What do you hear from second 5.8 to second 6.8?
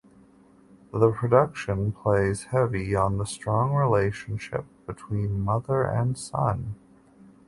and son.